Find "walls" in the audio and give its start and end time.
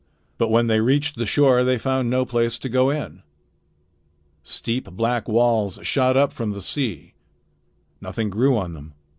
5.29-5.77